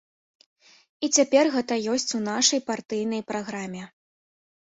І 1.07 1.09
цяпер 1.21 1.49
гэта 1.55 1.77
ёсць 1.97 2.15
у 2.21 2.23
нашай 2.29 2.63
партыйнай 2.71 3.21
праграме. 3.29 3.83